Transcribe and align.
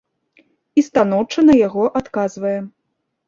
І 0.81 0.83
станоўча 0.87 1.39
на 1.49 1.55
яго 1.67 1.83
адказвае. 2.01 2.57